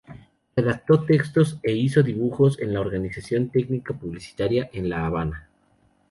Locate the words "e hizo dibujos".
1.61-2.59